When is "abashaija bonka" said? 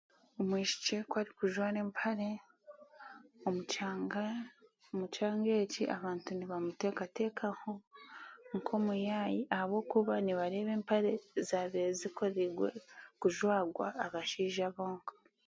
14.05-15.13